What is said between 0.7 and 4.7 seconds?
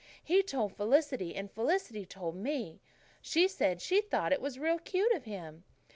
Felicity and Felicity told me. She said she thought it was